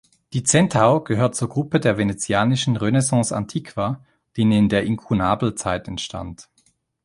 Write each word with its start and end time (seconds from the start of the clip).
Die 0.33 0.41
Centaur 0.41 1.03
gehört 1.03 1.35
zur 1.35 1.47
Gruppe 1.49 1.79
der 1.79 1.95
venezianischen 1.95 2.75
Renaissance-Antiqua, 2.75 4.03
die 4.35 4.41
in 4.41 4.67
der 4.67 4.81
Inkunabel-Zeit 4.83 5.87
entstand. 5.87 6.49